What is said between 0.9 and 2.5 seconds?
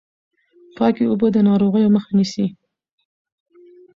اوبه د ناروغیو مخه نیسي۔